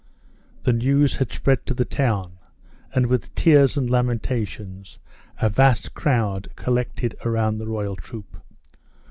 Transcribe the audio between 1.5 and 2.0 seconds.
to the